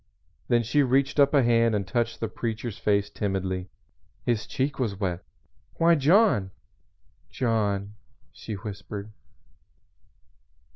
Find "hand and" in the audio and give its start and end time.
1.43-1.85